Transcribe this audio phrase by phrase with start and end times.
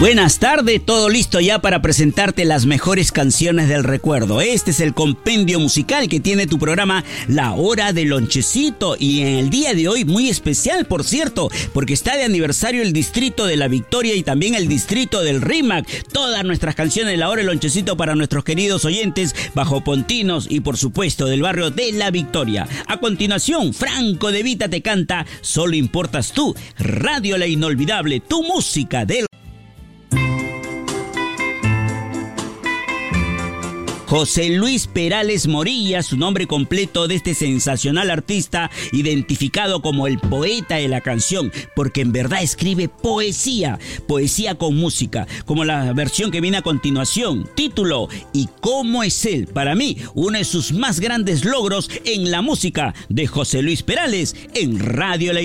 [0.00, 4.40] Buenas tardes, todo listo ya para presentarte las mejores canciones del recuerdo.
[4.40, 9.26] Este es el compendio musical que tiene tu programa La Hora del Lonchecito y en
[9.26, 13.58] el día de hoy muy especial, por cierto, porque está de aniversario el distrito de
[13.58, 15.86] la Victoria y también el distrito del RIMAC.
[16.10, 20.78] Todas nuestras canciones La Hora del Lonchecito para nuestros queridos oyentes bajo Pontinos y por
[20.78, 22.66] supuesto del barrio de la Victoria.
[22.86, 29.04] A continuación, Franco de Vita te canta Solo importas tú, Radio La Inolvidable, tu música
[29.04, 29.26] del
[34.10, 40.74] José Luis Perales Morilla, su nombre completo de este sensacional artista, identificado como el poeta
[40.74, 43.78] de la canción, porque en verdad escribe poesía,
[44.08, 49.46] poesía con música, como la versión que viene a continuación, título ¿Y cómo es él?
[49.46, 54.34] Para mí, uno de sus más grandes logros en la música de José Luis Perales
[54.54, 55.40] en Radio La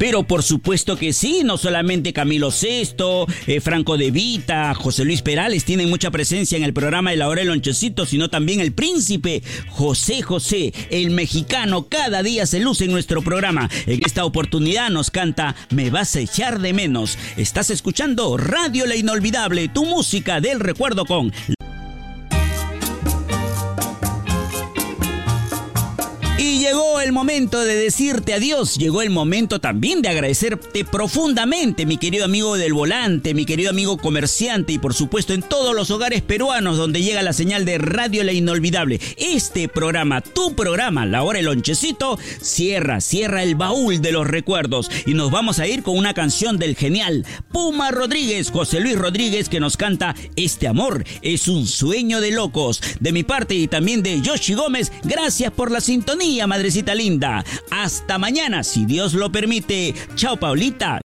[0.00, 5.20] pero por supuesto que sí, no solamente Camilo VI, eh, Franco De Vita, José Luis
[5.20, 8.72] Perales tienen mucha presencia en el programa de la hora del lonchecito, sino también el
[8.72, 13.68] príncipe José José, el mexicano, cada día se luce en nuestro programa.
[13.86, 17.18] En esta oportunidad nos canta Me vas a echar de menos.
[17.36, 21.30] Estás escuchando Radio La Inolvidable, tu música del recuerdo con
[27.10, 32.56] el momento de decirte adiós, llegó el momento también de agradecerte profundamente, mi querido amigo
[32.56, 37.02] del volante, mi querido amigo comerciante y por supuesto en todos los hogares peruanos donde
[37.02, 39.00] llega la señal de Radio La Inolvidable.
[39.16, 44.88] Este programa, tu programa, La Hora del Lonchecito, cierra, cierra el baúl de los recuerdos
[45.04, 49.48] y nos vamos a ir con una canción del genial Puma Rodríguez, José Luis Rodríguez,
[49.48, 52.80] que nos canta Este amor es un sueño de locos.
[53.00, 57.42] De mi parte y también de Yoshi Gómez, gracias por la sintonía, madrecita linda.
[57.70, 59.94] Hasta mañana, si Dios lo permite.
[60.16, 61.00] Chao, Paulita.